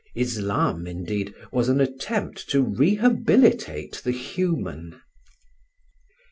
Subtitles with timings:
[0.15, 4.99] Islam, indeed, was an attempt to rehabilitate the human.